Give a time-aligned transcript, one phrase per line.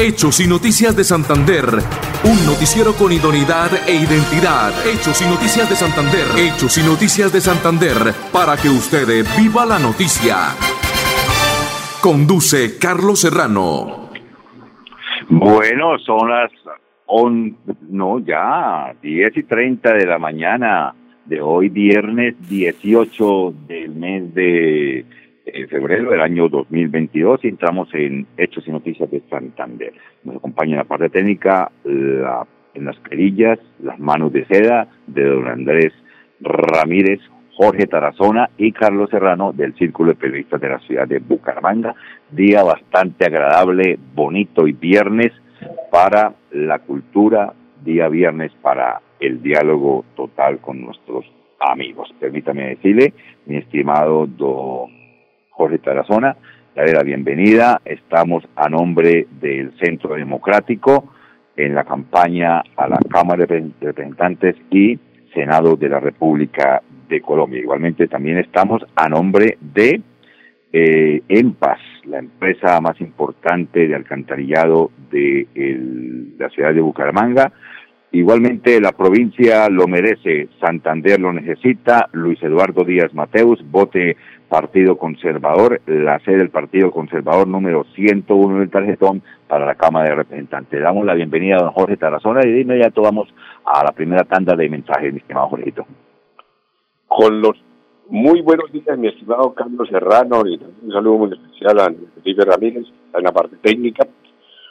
[0.00, 1.64] Hechos y Noticias de Santander.
[2.22, 4.70] Un noticiero con idoneidad e identidad.
[4.86, 6.38] Hechos y Noticias de Santander.
[6.38, 8.14] Hechos y Noticias de Santander.
[8.32, 10.54] Para que usted viva la noticia.
[12.00, 14.10] Conduce Carlos Serrano.
[15.30, 16.52] Bueno, son las
[17.06, 17.56] on,
[17.90, 20.94] no, ya, 10 y 30 de la mañana
[21.24, 25.04] de hoy, viernes 18 del mes de
[25.54, 29.92] en febrero del año 2022 y entramos en Hechos y Noticias de Santander.
[30.24, 35.24] Nos acompaña en la parte técnica, la, en las perillas, las manos de seda de
[35.24, 35.92] don Andrés
[36.40, 37.20] Ramírez,
[37.54, 41.94] Jorge Tarazona y Carlos Serrano del Círculo de Periodistas de la ciudad de Bucaramanga.
[42.30, 45.32] Día bastante agradable, bonito y viernes
[45.90, 47.52] para la cultura,
[47.84, 51.24] día viernes para el diálogo total con nuestros
[51.58, 52.14] amigos.
[52.20, 53.12] Permítame decirle,
[53.46, 54.97] mi estimado don
[55.58, 56.36] Jorge Tarazona,
[56.76, 57.80] darle la bienvenida.
[57.84, 61.12] Estamos a nombre del Centro Democrático
[61.56, 64.96] en la campaña a la Cámara de Representantes y
[65.34, 67.58] Senado de la República de Colombia.
[67.58, 70.00] Igualmente también estamos a nombre de
[70.72, 75.48] eh, EMPAS, la empresa más importante de alcantarillado de
[76.38, 77.52] la ciudad de Bucaramanga.
[78.10, 84.16] Igualmente la provincia lo merece, Santander lo necesita, Luis Eduardo Díaz Mateus, vote
[84.48, 90.16] Partido Conservador, la sede del Partido Conservador número 101 del tarjetón para la Cámara de
[90.16, 90.80] Representantes.
[90.80, 93.28] Damos la bienvenida a don Jorge Tarazona y de inmediato vamos
[93.66, 95.86] a la primera tanda de mensajes, mi estimado Jorgito.
[97.06, 97.62] Con los
[98.08, 102.86] muy buenos días, mi estimado Carlos Serrano, y un saludo muy especial a Felipe Ramírez,
[103.12, 104.06] en la parte técnica.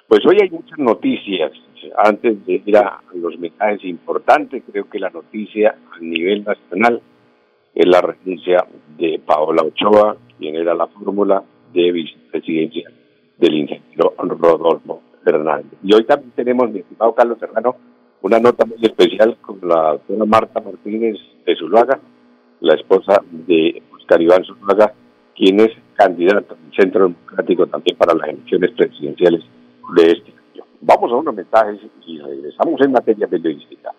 [0.07, 1.51] Pues hoy hay muchas noticias.
[1.97, 7.01] Antes de ir a los mensajes importantes, creo que la noticia a nivel nacional
[7.75, 8.65] es la renuncia
[8.97, 12.89] de Paola Ochoa, quien era la fórmula de vicepresidencia
[13.37, 15.77] del ingeniero Rodolfo Fernández.
[15.83, 17.75] Y hoy también tenemos, mi estimado Carlos Serrano,
[18.21, 21.99] una nota muy especial con la doctora Marta Martínez de Zuluaga,
[22.61, 24.93] la esposa de Oscar Iván Zuluaga,
[25.35, 29.43] quien es candidato del Centro Democrático también para las elecciones presidenciales
[29.95, 30.63] de este año.
[30.81, 33.93] Vamos a unos mensajes y regresamos en materia periodística.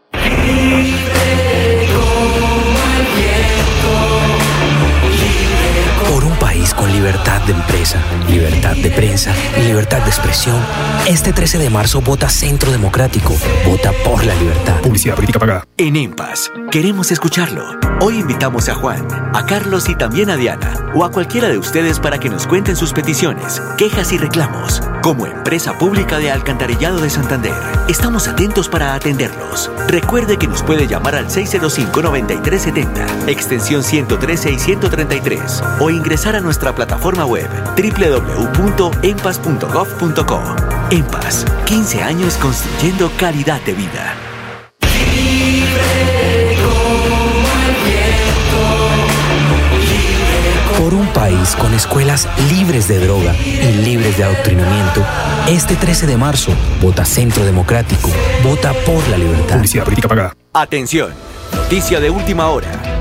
[7.08, 7.98] Libertad de empresa,
[8.28, 10.62] libertad de prensa y libertad de expresión,
[11.06, 13.34] este 13 de marzo vota Centro Democrático.
[13.64, 14.82] Vota por la libertad.
[14.82, 15.64] Publicidad política pagada.
[15.78, 17.64] En EMPAS, queremos escucharlo.
[18.02, 21.98] Hoy invitamos a Juan, a Carlos y también a Diana, o a cualquiera de ustedes
[21.98, 24.82] para que nos cuenten sus peticiones, quejas y reclamos.
[25.02, 27.54] Como empresa pública de Alcantarillado de Santander,
[27.88, 29.70] estamos atentos para atenderlos.
[29.88, 36.74] Recuerde que nos puede llamar al 605-9370, extensión 113 y 133, o ingresar a nuestra
[36.74, 40.40] plataforma web www.empas.gov.co.
[40.90, 44.14] Empas, 15 años construyendo calidad de vida.
[50.78, 55.04] Por un país con escuelas libres de droga y libres de adoctrinamiento,
[55.48, 58.08] este 13 de marzo, vota Centro Democrático,
[58.42, 59.56] vota por la libertad.
[59.56, 60.34] Publicidad política pagada.
[60.54, 61.12] Atención,
[61.52, 62.87] noticia de última hora.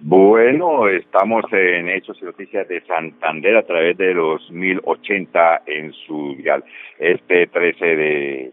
[0.00, 6.36] Bueno, estamos en Hechos y Noticias de Santander a través de los 1080 en su
[6.36, 6.62] dial.
[7.00, 8.52] Este 13 de,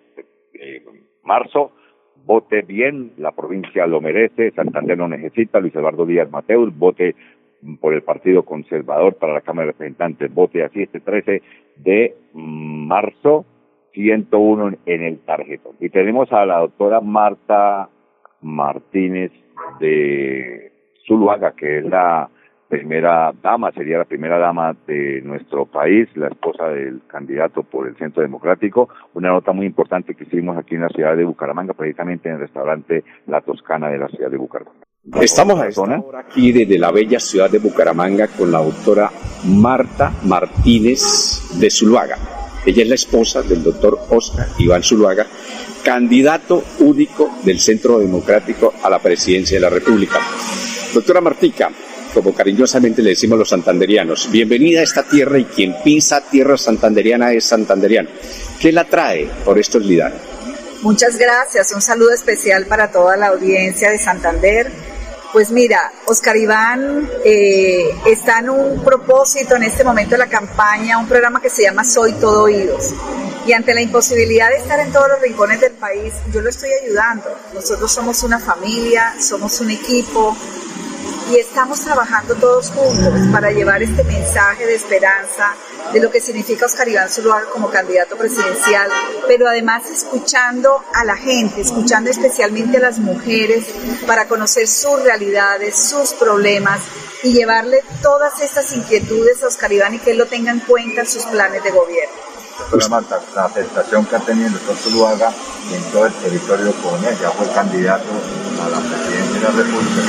[1.24, 1.72] marzo
[2.26, 7.16] vote bien, la provincia lo merece, Santander lo necesita, Luis Eduardo Díaz Mateus, vote
[7.80, 11.44] por el Partido Conservador para la Cámara de Representantes, vote así este 13
[11.78, 13.46] de marzo,
[13.94, 15.76] 101 en el tarjetón.
[15.80, 17.90] Y tenemos a la doctora Marta
[18.42, 19.32] Martínez
[19.80, 20.75] de
[21.08, 22.30] Zuluaga, que es la
[22.68, 27.96] primera dama, sería la primera dama de nuestro país, la esposa del candidato por el
[27.96, 28.90] Centro Democrático.
[29.14, 32.42] Una nota muy importante que hicimos aquí en la ciudad de Bucaramanga, precisamente en el
[32.42, 34.86] restaurante La Toscana de la ciudad de Bucaramanga.
[35.22, 39.12] Estamos a esta hora aquí desde la bella ciudad de Bucaramanga con la doctora
[39.46, 42.18] Marta Martínez de Zuluaga.
[42.66, 45.28] Ella es la esposa del doctor Oscar Iván Zuluaga,
[45.84, 50.18] candidato único del Centro Democrático a la presidencia de la República.
[50.96, 51.70] Doctora Martica,
[52.14, 57.34] como cariñosamente le decimos los santanderianos, bienvenida a esta tierra y quien pisa tierra santanderiana
[57.34, 58.08] es santanderiano.
[58.62, 60.18] ¿Qué la trae por estos lidanos?
[60.84, 64.72] Muchas gracias, un saludo especial para toda la audiencia de Santander.
[65.34, 70.98] Pues mira, Oscar Iván eh, está en un propósito en este momento de la campaña,
[70.98, 72.94] un programa que se llama Soy Todo Oídos.
[73.46, 76.70] Y ante la imposibilidad de estar en todos los rincones del país, yo lo estoy
[76.82, 77.38] ayudando.
[77.54, 80.38] Nosotros somos una familia, somos un equipo,
[81.30, 85.54] y estamos trabajando todos juntos para llevar este mensaje de esperanza
[85.92, 88.90] de lo que significa Oscar Iván Zuluaga como candidato presidencial,
[89.28, 93.66] pero además escuchando a la gente, escuchando especialmente a las mujeres
[94.06, 96.82] para conocer sus realidades, sus problemas
[97.24, 101.02] y llevarle todas estas inquietudes a Oscar Iván y que él lo tenga en cuenta
[101.02, 102.26] en sus planes de gobierno.
[103.36, 105.32] La aceptación que ha tenido Zuluaga
[105.74, 108.10] en todo el territorio de ya fue candidato
[108.64, 110.02] a la presidencia de la República,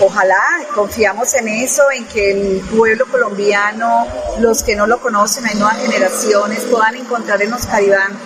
[0.00, 0.42] Ojalá,
[0.74, 4.06] confiamos en eso, en que el pueblo colombiano,
[4.40, 8.16] los que no lo conocen, hay nuevas generaciones, puedan encontrar en Oscar Iván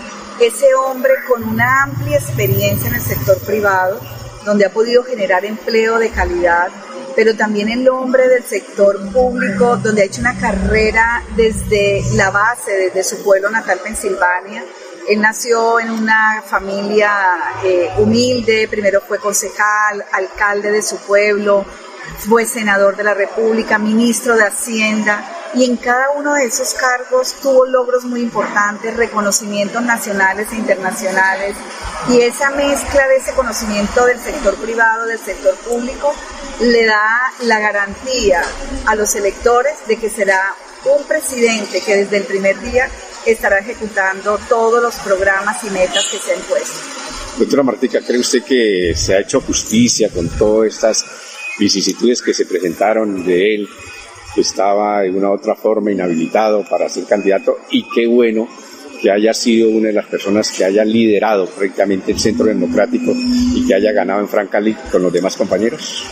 [0.40, 4.00] ese hombre con una amplia experiencia en el sector privado,
[4.44, 6.68] donde ha podido generar empleo de calidad,
[7.14, 12.72] pero también el hombre del sector público, donde ha hecho una carrera desde la base,
[12.72, 14.64] desde su pueblo natal, Pensilvania,
[15.08, 17.10] él nació en una familia
[17.64, 21.64] eh, humilde, primero fue concejal, alcalde de su pueblo,
[22.18, 27.34] fue senador de la República, ministro de Hacienda y en cada uno de esos cargos
[27.42, 31.56] tuvo logros muy importantes, reconocimientos nacionales e internacionales
[32.08, 36.14] y esa mezcla de ese conocimiento del sector privado, del sector público,
[36.60, 38.42] le da la garantía
[38.86, 42.88] a los electores de que será un presidente que desde el primer día
[43.26, 46.78] estará ejecutando todos los programas y metas que se han puesto.
[47.38, 51.04] Doctora Martica, ¿cree usted que se ha hecho justicia con todas estas
[51.58, 53.68] vicisitudes que se presentaron de él?
[54.34, 58.48] Que estaba de una u otra forma inhabilitado para ser candidato y qué bueno
[59.00, 63.66] que haya sido una de las personas que haya liderado prácticamente el Centro Democrático y
[63.66, 66.04] que haya ganado en Francali con los demás compañeros.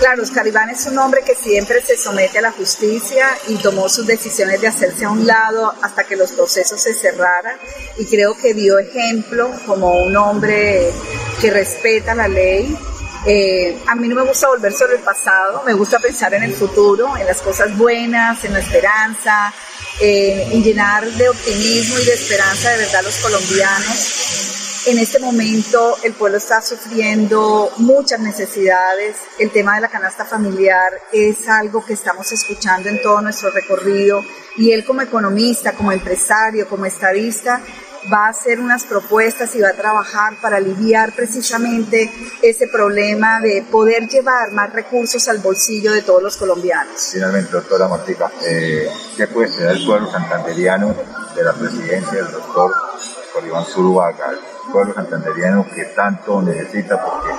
[0.00, 4.06] Claro, Oscar es un hombre que siempre se somete a la justicia y tomó sus
[4.06, 7.58] decisiones de hacerse a un lado hasta que los procesos se cerraran
[7.98, 10.90] y creo que dio ejemplo como un hombre
[11.38, 12.74] que respeta la ley.
[13.26, 16.54] Eh, a mí no me gusta volver sobre el pasado, me gusta pensar en el
[16.54, 19.52] futuro, en las cosas buenas, en la esperanza,
[20.00, 25.18] eh, en llenar de optimismo y de esperanza de verdad a los colombianos en este
[25.18, 29.16] momento el pueblo está sufriendo muchas necesidades.
[29.38, 34.22] El tema de la canasta familiar es algo que estamos escuchando en todo nuestro recorrido
[34.56, 37.60] y él como economista, como empresario, como estadista,
[38.10, 42.10] va a hacer unas propuestas y va a trabajar para aliviar precisamente
[42.40, 47.10] ese problema de poder llevar más recursos al bolsillo de todos los colombianos.
[47.12, 50.94] Finalmente, doctora Martica, eh, ¿qué puede ser el pueblo santanderiano
[51.36, 52.89] de la presidencia del doctor
[53.46, 54.32] Iván Zuluaga?
[54.70, 57.30] pueblo santanderiano que tanto necesita porque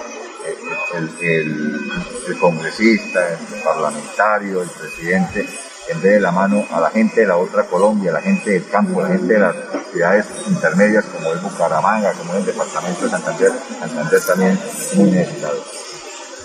[0.98, 5.48] el, congresista, el parlamentario, el presidente,
[5.88, 8.52] en vez de la mano a la gente de la otra Colombia, a la gente
[8.52, 9.56] del campo, a la gente de las
[9.92, 14.60] ciudades intermedias como es Bucaramanga, como es el departamento de Santander, Santander también
[14.96, 15.64] muy necesitado.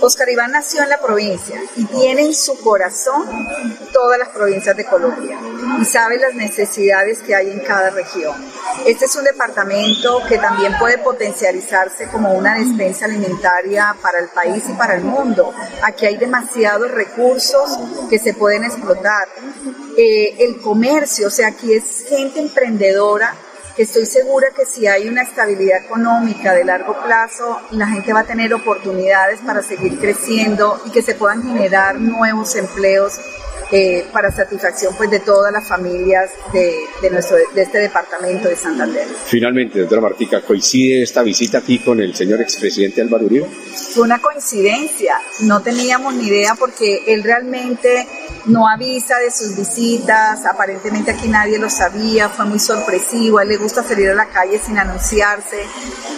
[0.01, 3.27] Oscar Iván nació en la provincia y tiene en su corazón
[3.93, 5.39] todas las provincias de Colombia
[5.81, 8.35] y sabe las necesidades que hay en cada región.
[8.85, 14.65] Este es un departamento que también puede potencializarse como una despensa alimentaria para el país
[14.69, 15.55] y para el mundo.
[15.83, 17.79] Aquí hay demasiados recursos
[18.11, 19.29] que se pueden explotar.
[19.97, 23.35] Eh, el comercio, o sea, aquí es gente emprendedora
[23.79, 28.25] Estoy segura que si hay una estabilidad económica de largo plazo, la gente va a
[28.25, 33.21] tener oportunidades para seguir creciendo y que se puedan generar nuevos empleos
[33.73, 39.07] eh, para satisfacción pues de todas las familias de, nuestro, de este departamento de Santander.
[39.25, 43.47] Finalmente, doctora Martica, ¿coincide esta visita aquí con el señor expresidente Álvaro Uribe?
[43.93, 48.07] Fue una coincidencia, no teníamos ni idea porque él realmente
[48.45, 53.49] no avisa de sus visitas, aparentemente aquí nadie lo sabía, fue muy sorpresivo, a él
[53.49, 55.65] le gusta salir a la calle sin anunciarse.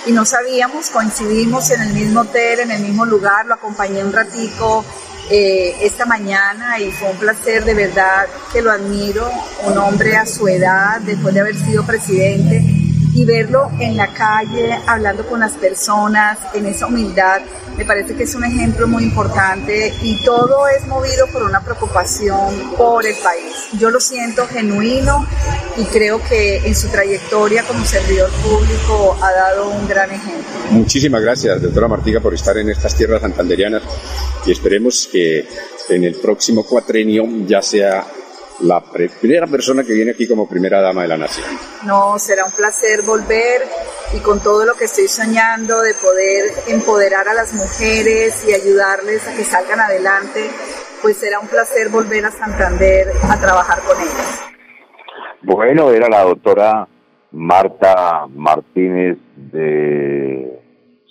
[0.06, 4.12] Y no sabíamos, coincidimos en el mismo hotel, en el mismo lugar, lo acompañé un
[4.12, 4.84] ratico
[5.30, 9.30] eh, esta mañana y fue un placer de verdad que lo admiro,
[9.66, 12.77] un hombre a su edad, después de haber sido presidente,
[13.18, 17.40] y verlo en la calle, hablando con las personas, en esa humildad,
[17.76, 22.74] me parece que es un ejemplo muy importante y todo es movido por una preocupación
[22.76, 23.70] por el país.
[23.76, 25.26] Yo lo siento genuino
[25.76, 30.44] y creo que en su trayectoria como servidor público ha dado un gran ejemplo.
[30.70, 33.82] Muchísimas gracias, doctora Martiga, por estar en estas tierras santanderianas
[34.46, 35.44] y esperemos que
[35.88, 38.06] en el próximo cuatrenio ya sea
[38.60, 41.46] la primera persona que viene aquí como primera dama de la nación.
[41.84, 43.62] No, será un placer volver
[44.14, 49.26] y con todo lo que estoy soñando de poder empoderar a las mujeres y ayudarles
[49.28, 50.50] a que salgan adelante,
[51.02, 54.40] pues será un placer volver a Santander a trabajar con ellas.
[55.42, 56.88] Bueno, era la doctora
[57.30, 60.60] Marta Martínez de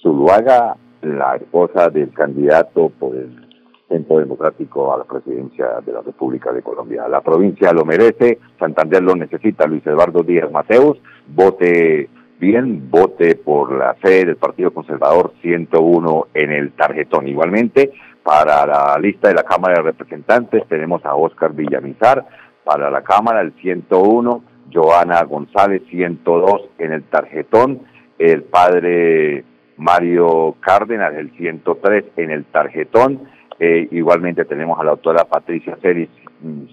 [0.02, 3.47] Zuluaga, la esposa del candidato por el
[3.88, 7.08] Centro Democrático a la presidencia de la República de Colombia.
[7.08, 13.72] La provincia lo merece, Santander lo necesita, Luis Eduardo Díaz Mateus, vote bien, vote por
[13.72, 17.28] la fe del Partido Conservador 101 en el tarjetón.
[17.28, 17.92] Igualmente,
[18.24, 22.26] para la lista de la Cámara de Representantes tenemos a Óscar Villamizar,
[22.64, 27.80] para la Cámara el 101, Joana González 102 en el tarjetón,
[28.20, 29.46] el padre
[29.78, 33.22] Mario Cárdenas el 103 en el tarjetón,
[33.60, 36.10] eh, igualmente tenemos a la autora Patricia Ceris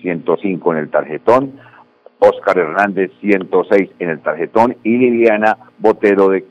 [0.01, 1.61] 105 en el tarjetón,
[2.19, 6.45] Oscar Hernández 106 en el tarjetón y Liliana Botero de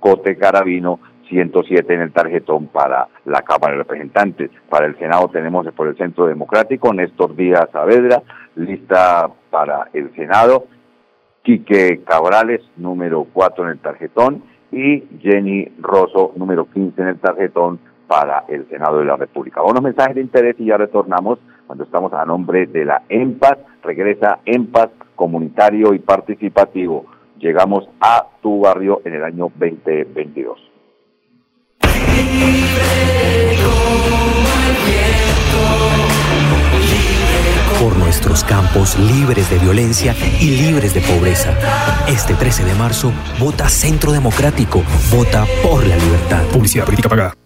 [0.00, 4.50] Cote Carabino 107 en el tarjetón para la Cámara de Representantes.
[4.68, 8.22] Para el Senado tenemos por el Centro Democrático Néstor Díaz Saavedra,
[8.54, 10.66] lista para el Senado,
[11.42, 17.78] Quique Cabrales, número 4 en el tarjetón, y Jenny Rosso, número 15 en el tarjetón
[18.06, 19.62] para el Senado de la República.
[19.62, 23.58] Unos mensajes de interés y ya retornamos cuando estamos a nombre de la EMPAS.
[23.82, 27.06] Regresa EMPAS comunitario y participativo.
[27.38, 30.58] Llegamos a tu barrio en el año 2022.
[37.80, 41.52] Por nuestros campos libres de violencia y libres de pobreza.
[42.08, 44.82] Este 13 de marzo, vota Centro Democrático.
[45.14, 46.42] Vota por la libertad.
[46.52, 47.45] Publicidad política pagada.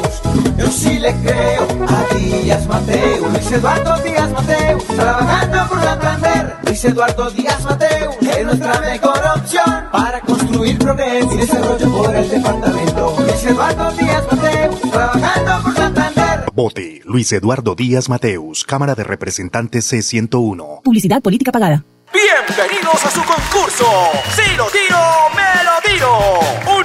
[0.57, 3.31] Yo sí le creo a Díaz Mateus.
[3.31, 4.85] Luis Eduardo Díaz Mateus.
[4.85, 6.55] Trabajando por Santander.
[6.65, 8.15] Luis Eduardo Díaz Mateus.
[8.21, 13.15] Es nuestra mejor opción para construir progreso y desarrollo por el departamento.
[13.19, 14.81] Luis Eduardo Díaz Mateus.
[14.91, 16.21] Trabajando por Santander.
[16.53, 20.81] Vote Luis Eduardo Díaz Mateus, Cámara de Representantes C101.
[20.83, 21.83] Publicidad política pagada.
[22.13, 23.85] Bienvenidos a su concurso.
[24.35, 24.99] Si lo tiro,
[25.35, 26.39] me lo tiro.
[26.77, 26.80] Un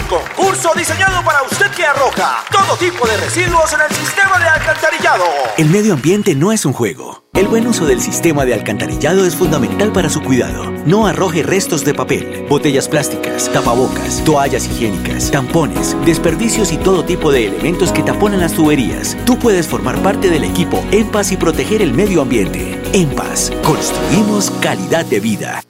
[0.74, 5.24] diseñado para usted que arroja todo tipo de residuos en el sistema de alcantarillado.
[5.58, 7.24] El medio ambiente no es un juego.
[7.34, 10.70] El buen uso del sistema de alcantarillado es fundamental para su cuidado.
[10.86, 17.30] No arroje restos de papel, botellas plásticas, tapabocas, toallas higiénicas, tampones, desperdicios y todo tipo
[17.30, 19.16] de elementos que taponan las tuberías.
[19.26, 22.80] Tú puedes formar parte del equipo En Paz y proteger el medio ambiente.
[22.94, 25.62] En Paz, construimos calidad de vida.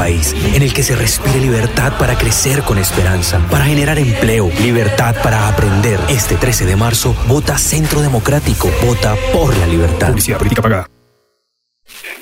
[0.00, 5.12] País en el que se respire libertad para crecer con esperanza, para generar empleo, libertad
[5.22, 6.00] para aprender.
[6.08, 10.08] Este 13 de marzo, vota Centro Democrático, vota por la libertad.
[10.08, 10.86] Publicidad política pagada.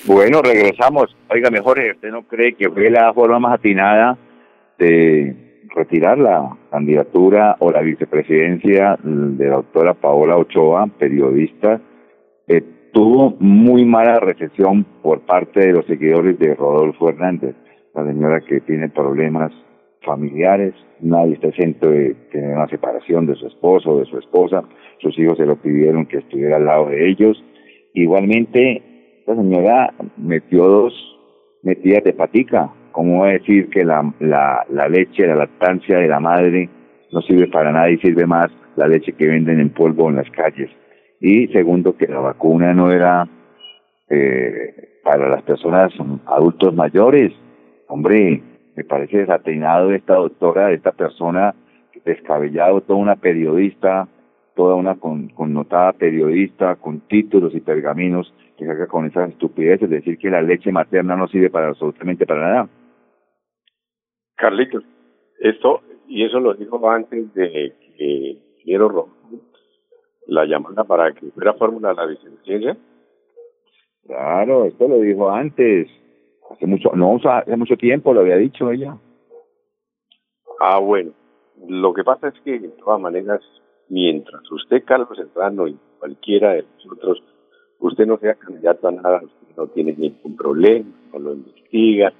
[0.04, 1.14] Bueno, regresamos.
[1.30, 4.18] Oiga, mejor, ¿usted no cree que fue la forma más atinada
[4.78, 11.80] de retirar la candidatura o la vicepresidencia de la doctora Paola Ochoa, periodista?
[12.48, 17.54] Eh, tuvo muy mala recepción por parte de los seguidores de Rodolfo Hernández,
[18.02, 19.52] la señora que tiene problemas
[20.02, 24.62] familiares, nadie está exento de tener una separación de su esposo o de su esposa,
[25.00, 27.42] sus hijos se lo pidieron que estuviera al lado de ellos.
[27.94, 28.82] Igualmente,
[29.26, 30.94] la señora metió dos
[31.62, 36.68] metidas de patica, como decir que la, la, la leche, la lactancia de la madre
[37.12, 40.30] no sirve para nada y sirve más la leche que venden en polvo en las
[40.30, 40.70] calles
[41.20, 43.28] y segundo que la vacuna no era
[44.08, 45.92] eh, para las personas
[46.26, 47.32] adultos mayores.
[47.88, 48.42] Hombre,
[48.76, 51.54] me parece desatinado esta doctora, esta persona
[52.04, 54.08] descabellado, toda una periodista,
[54.54, 60.18] toda una con, connotada periodista con títulos y pergaminos que saca con esas estupideces, decir
[60.18, 62.68] que la leche materna no sirve para absolutamente para nada.
[64.36, 64.84] Carlitos,
[65.40, 69.18] esto, y eso lo dijo antes de que quiero Rojo
[70.28, 72.76] la llamada para que fuera fórmula la vicepresidencia?
[74.06, 75.88] Claro, esto lo dijo antes.
[76.50, 78.96] Hace mucho, no, hace mucho tiempo lo había dicho ella.
[80.60, 81.12] Ah, bueno.
[81.66, 83.40] Lo que pasa es que, de todas maneras,
[83.88, 87.22] mientras usted, Carlos Serrano, y cualquiera de nosotros
[87.80, 92.12] usted no sea candidato a nada, usted no tiene ningún problema, no lo investigan,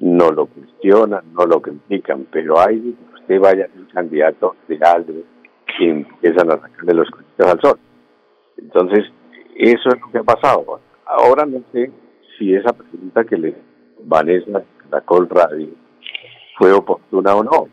[0.00, 5.12] no lo cuestionan, no lo critican, pero hay usted vaya a ser candidato de algo
[5.78, 7.78] y empiezan a sacarle los cochitos al sol.
[8.56, 9.04] Entonces,
[9.56, 10.80] eso es lo que ha pasado.
[11.04, 11.90] Ahora no sé
[12.38, 13.54] si esa pregunta que le
[14.04, 15.68] Vanessa la Col Radio
[16.56, 17.68] fue oportuna o no,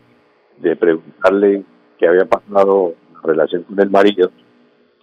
[0.58, 1.64] de preguntarle
[1.98, 4.30] qué había pasado en relación con el marido,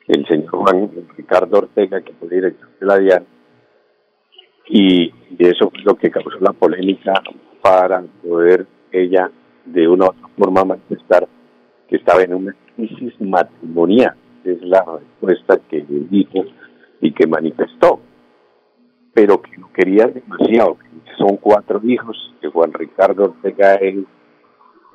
[0.07, 3.25] el señor Juan Ricardo Ortega, que fue director de la DIAN,
[4.69, 7.13] y, eso fue lo que causó la polémica
[7.61, 9.29] para poder ella
[9.65, 11.27] de una u otra forma manifestar
[11.87, 14.85] que estaba en una crisis matrimonial, es la
[15.21, 16.45] respuesta que dijo
[17.01, 17.99] y que manifestó,
[19.13, 20.77] pero que no quería demasiado,
[21.17, 23.95] son cuatro hijos, que Juan Ricardo Ortega es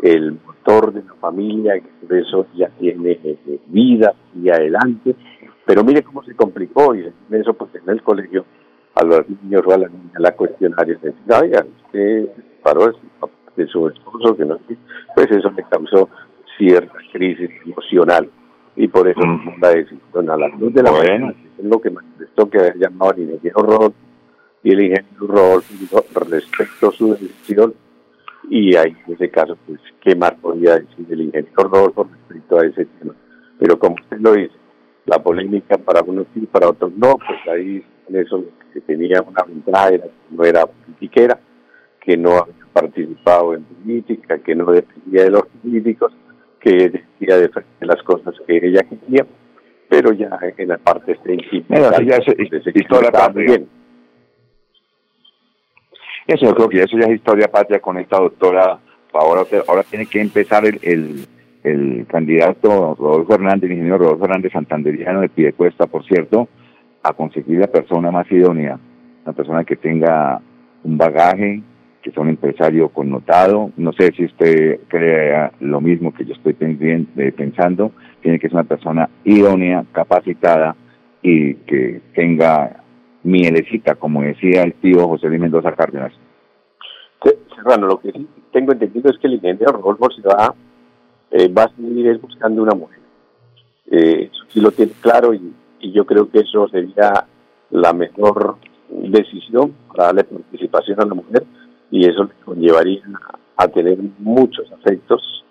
[0.02, 5.14] el motor de la familia, que por eso ya tiene eh, vida y adelante,
[5.64, 8.44] pero mire cómo se complicó y eso pues en el colegio
[8.94, 12.28] a los niños o a la niña la cuestionaria de oiga, usted
[12.62, 12.92] paró
[13.56, 14.58] de su esposo, que no
[15.14, 16.08] pues eso le causó
[16.56, 18.30] cierta crisis emocional.
[18.76, 19.60] Y por eso mm.
[19.60, 23.12] la decisión a las luz de la mañana, es lo que manifestó que había llamado
[23.12, 23.92] al ingeniero Rod
[24.68, 25.62] y el ingeniero Rod
[26.28, 27.74] respecto a su decisión
[28.50, 32.66] y ahí en ese caso pues qué más podía decir el ingeniero Rodolfo respecto a
[32.66, 33.14] ese tema
[33.58, 34.54] pero como usted lo dice
[35.06, 39.42] la polémica para unos sí para otros no pues ahí en eso que tenía una
[39.42, 41.38] ventaja era que no era politiquera,
[42.00, 46.12] que no había participado en política, que no dependía de los políticos,
[46.60, 49.26] que decía de las cosas que ella quería,
[49.88, 53.60] pero ya en la parte sentimental ya es, historia patria.
[56.28, 58.78] Eso yo creo que eso ya es historia patria con esta doctora.
[59.14, 61.26] Ahora, ahora tiene que empezar el, el,
[61.64, 66.46] el candidato Rodolfo Hernández, el ingeniero Rodolfo Hernández Santanderiano de Piedecuesta, por cierto,
[67.02, 68.78] a conseguir la persona más idónea,
[69.24, 70.42] una persona que tenga
[70.84, 71.62] un bagaje,
[72.02, 73.70] que sea un empresario connotado.
[73.78, 77.92] No sé si usted crea lo mismo que yo estoy eh, pensando.
[78.20, 80.76] Tiene que ser una persona idónea, capacitada
[81.22, 82.84] y que tenga
[83.22, 86.12] mielecita, como decía el tío José Luis Mendoza Cárdenas.
[87.54, 90.54] Serrano, lo que sí tengo entendido es que el ingeniero Rodolfo se va,
[91.32, 93.00] eh, va a seguir buscando una mujer.
[93.90, 97.26] Eh, eso sí lo tiene claro y y yo creo que eso sería
[97.70, 98.56] la mejor
[98.88, 101.44] decisión para darle participación a la mujer
[101.90, 103.02] y eso le conllevaría
[103.56, 105.44] a tener muchos afectos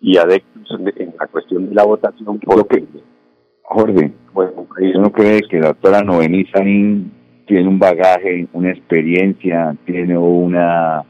[0.00, 2.38] y adeptos en la cuestión de la votación.
[2.40, 2.84] Porque,
[3.70, 4.66] Jorge, bueno,
[4.98, 11.04] ¿no cree que la doctora Noveniza tiene un bagaje, una experiencia, tiene una,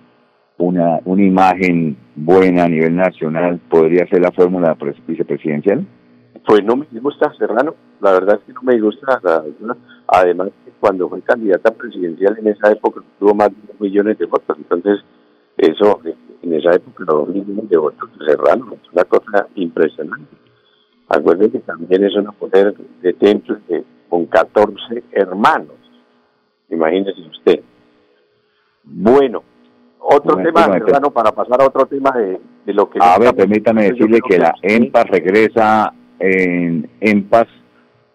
[0.58, 3.60] una, una imagen buena a nivel nacional?
[3.70, 5.86] ¿Podría ser la fórmula vicepresidencial?
[6.46, 9.20] Pues no me gusta Serrano, la verdad es que no me gusta.
[10.08, 10.48] además,
[10.80, 14.98] cuando fue candidata presidencial en esa época tuvo más de dos millones de votos, entonces
[15.56, 16.00] eso
[16.42, 20.47] en esa época dos millones de votos Serrano es una cosa impresionante.
[21.08, 23.58] Acuérdense que también es una mujer de templo
[24.08, 25.76] con 14 hermanos.
[26.70, 27.60] Imagínese usted.
[28.84, 29.42] Bueno,
[30.00, 32.98] otro tema, Serrano, para pasar a otro tema de, lo que...
[33.00, 37.46] A ver, permítame decirle que la EMPA regresa en, paz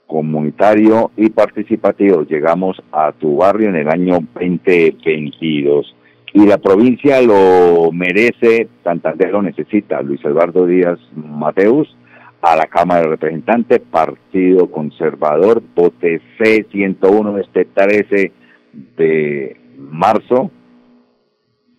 [0.06, 2.24] comunitario y participativo.
[2.24, 5.96] Llegamos a tu barrio en el año 2022
[6.34, 10.02] y la provincia lo merece, Santander lo necesita.
[10.02, 11.96] Luis Eduardo Díaz Mateus
[12.44, 18.32] a la Cámara de Representantes, Partido Conservador, vote C101 este 13
[18.98, 20.52] de marzo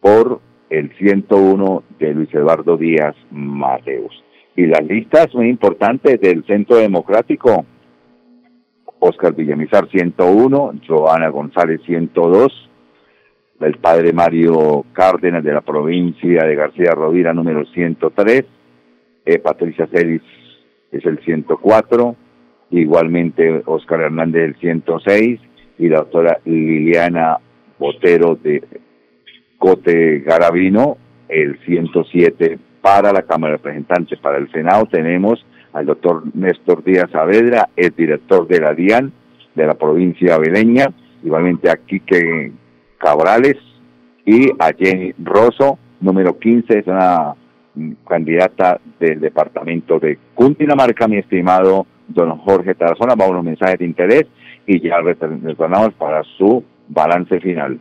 [0.00, 4.24] por el 101 de Luis Eduardo Díaz Mateus.
[4.56, 7.66] Y las listas muy importantes del Centro Democrático,
[9.00, 12.70] Oscar Villamizar 101, Joana González 102,
[13.60, 18.44] el padre Mario Cárdenas de la provincia de García Rovira número 103,
[19.26, 20.22] eh, Patricia Celis
[20.94, 22.16] es el 104,
[22.70, 25.40] igualmente Oscar Hernández el 106
[25.78, 27.38] y la doctora Liliana
[27.78, 28.62] Botero de
[29.58, 30.96] Cote Garavino
[31.28, 34.18] el 107 para la Cámara de Representantes.
[34.20, 39.12] Para el Senado tenemos al doctor Néstor Díaz Saavedra, es director de la DIAN
[39.54, 40.88] de la provincia Beleña,
[41.22, 42.52] igualmente a Quique
[42.98, 43.56] Cabrales
[44.24, 47.34] y a Jenny Rosso, número 15, es una
[48.06, 53.14] candidata del departamento de Cundinamarca, mi estimado don Jorge Tarazona.
[53.14, 54.26] Vamos a unos mensajes de interés
[54.66, 57.78] y ya retornamos para su balance final.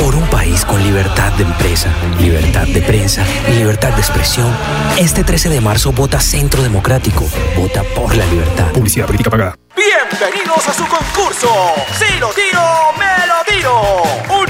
[0.00, 4.48] Por un país con libertad libertad de empresa, libertad de prensa y libertad de expresión,
[4.98, 7.24] este 13 de marzo vota Centro Democrático.
[7.56, 8.72] Vota por la libertad.
[8.72, 9.54] Publicidad política pagada.
[9.80, 11.48] Bienvenidos a su concurso.
[11.98, 14.02] Si lo tiro, me lo tiro.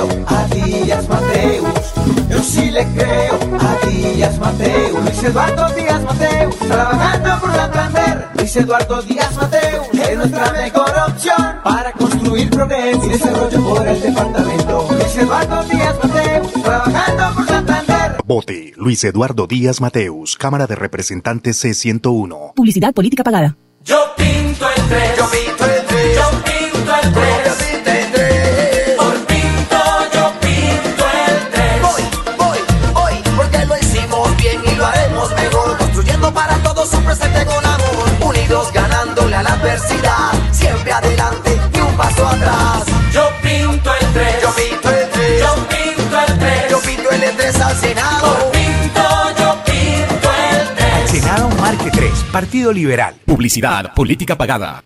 [0.00, 1.94] a Díaz Mateus.
[2.28, 5.04] Yo sí le creo a Díaz Mateus.
[5.04, 6.56] Luis Eduardo Díaz Mateus.
[6.58, 8.28] Trabajando por Santander.
[8.36, 9.86] Luis Eduardo Díaz Mateus.
[9.92, 14.88] Es nuestra mejor opción para construir progreso y desarrollo por el departamento.
[14.90, 16.52] Luis Eduardo Díaz Mateus.
[16.62, 18.16] Trabajando por Santander.
[18.26, 22.54] Vote Luis Eduardo Díaz Mateus, Cámara de Representantes C101.
[22.54, 23.56] Publicidad política pagada.
[23.84, 25.16] Yo pinto el 3.
[25.18, 25.53] Yo pinto
[47.74, 48.34] al Senado.
[48.34, 49.02] Por pinto,
[49.38, 51.10] yo pinto el 3.
[51.10, 53.14] Senado Marque 3, Partido Liberal.
[53.24, 54.84] Publicidad política pagada.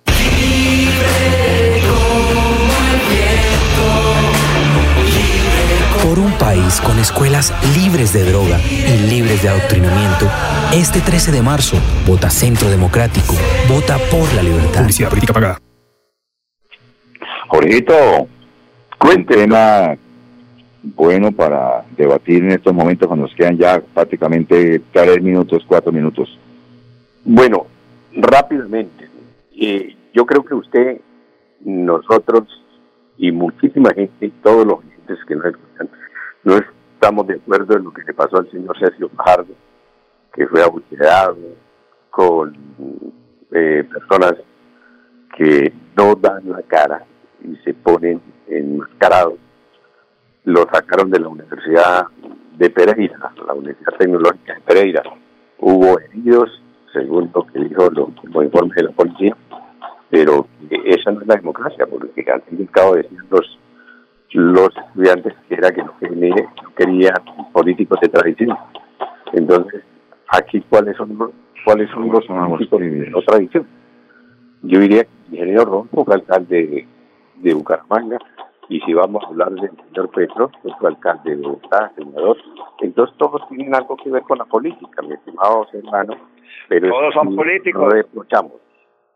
[6.02, 10.26] Por un país con escuelas libres de droga y libres de adoctrinamiento,
[10.72, 13.34] este 13 de marzo, vota Centro Democrático.
[13.68, 14.80] Vota por la libertad.
[14.80, 15.60] Publicidad política pagada.
[17.48, 18.28] Jorgito,
[19.00, 19.96] un tema
[20.82, 26.38] bueno para debatir en estos momentos cuando nos quedan ya prácticamente tres minutos, cuatro minutos.
[27.24, 27.66] Bueno,
[28.14, 29.08] rápidamente,
[29.60, 31.00] eh, yo creo que usted,
[31.64, 32.44] nosotros
[33.16, 34.78] y muchísima gente, todos los
[35.26, 35.88] que nos escuchan,
[36.44, 39.54] no estamos de acuerdo en lo que le pasó al señor Sergio Fajardo,
[40.32, 41.36] que fue abucheado
[42.10, 42.56] con
[43.52, 44.34] eh, personas
[45.36, 47.04] que no dan la cara
[47.42, 49.38] y se ponen enmascarados.
[50.48, 52.06] Lo sacaron de la Universidad
[52.56, 55.02] de Pereira, la Universidad Tecnológica de Pereira.
[55.58, 59.36] Hubo heridos, según lo que dijo lo, los informes de la policía,
[60.08, 60.46] pero
[60.86, 63.58] esa no es la democracia, porque al fin y al cabo decían los,
[64.32, 67.14] los estudiantes que era que no querían, no querían
[67.52, 68.56] políticos de tradición.
[69.34, 69.82] Entonces,
[70.28, 71.30] aquí cuáles son los,
[71.62, 73.66] cuáles son los políticos de no tradición.
[74.62, 76.88] Yo diría que el ingeniero Ronco alcalde de,
[77.36, 78.16] de Bucaramanga,
[78.68, 82.36] y si vamos a hablar del señor Petro, fue alcalde de Bogotá, senador,
[82.80, 86.14] entonces todos tienen algo que ver con la política, mi estimado hermano,
[86.68, 87.92] pero Todos son políticos.
[87.92, 88.52] Reprochamos.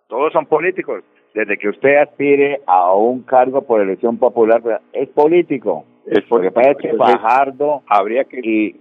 [0.08, 1.04] Todos son políticos.
[1.34, 5.84] Desde que usted aspire a un cargo por elección popular, es político.
[6.06, 8.40] Es Lo que pasa es que Fajardo habría que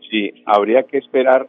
[0.10, 1.48] sí, habría que esperar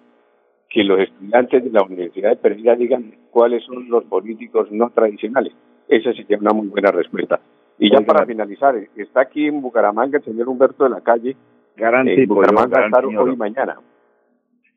[0.68, 5.52] que los estudiantes de la Universidad de Pereira digan cuáles son los políticos no tradicionales.
[5.88, 7.40] Esa sería una muy buena respuesta.
[7.78, 8.12] Y ya Oiga.
[8.12, 11.36] para finalizar, está aquí en Bucaramanga el señor Humberto de la Calle.
[11.76, 13.28] Gran en tipo, Bucaramanga gran estar señor.
[13.28, 13.76] hoy y mañana.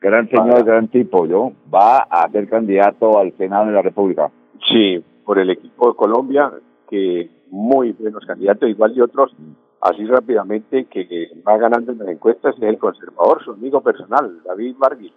[0.02, 4.32] gran señor, gran tipo, yo, va a ser candidato al Senado de la República.
[4.68, 6.52] Sí, por el equipo de Colombia,
[6.90, 9.36] que muy buenos candidatos, igual y otros,
[9.82, 14.76] así rápidamente, que, va ganando en las encuestas, es el conservador, su amigo personal, David
[14.78, 15.14] Bargui.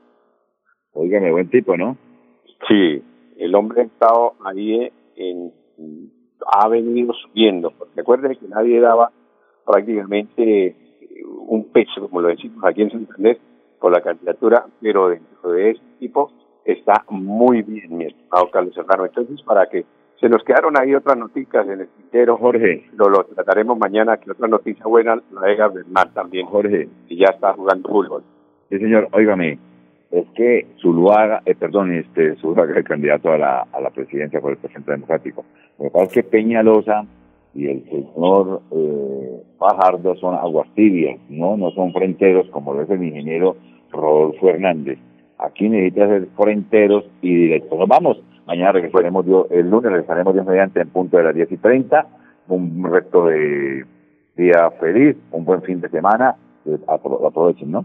[0.92, 1.96] Óigame, buen tipo, ¿no?
[2.66, 3.02] Sí,
[3.38, 5.52] el hombre ha estado ahí en,
[6.46, 9.10] ha venido subiendo, porque acuérdense que nadie daba
[9.66, 10.76] prácticamente
[11.46, 13.38] un peso, como lo decimos aquí en Santander,
[13.80, 16.32] por la candidatura, pero dentro de ese tipo
[16.64, 19.06] está muy bien, mi estimado Carlos Serrano.
[19.06, 19.84] Entonces, para que
[20.20, 24.30] se nos quedaron ahí otras noticias en el tintero, Jorge, lo, lo trataremos mañana, que
[24.30, 28.22] otra noticia buena la deja Bernal también, Jorge, y ya está jugando fútbol.
[28.68, 29.58] sí señor, óigame,
[30.10, 34.52] es que Zuluaga, eh, perdón, este, Zuluaga es candidato a la, a la presidencia por
[34.52, 35.44] el Centro Democrático.
[35.78, 37.04] Lo pasa es que Peñalosa
[37.54, 41.56] y el señor eh, Fajardo son aguas tibias, ¿no?
[41.56, 43.56] No son fronteros como lo es el ingeniero
[43.90, 44.98] Rodolfo Hernández.
[45.38, 47.78] Aquí necesita ser fronteros y directos.
[47.78, 48.22] Nos vamos.
[48.46, 52.06] Mañana regresaremos, Dios- el lunes regresaremos Dios mediante en punto de las 10 y 30.
[52.48, 53.84] Un resto de
[54.36, 56.34] día feliz, un buen fin de semana.
[56.86, 57.84] Apro- Aprovechen, ¿no?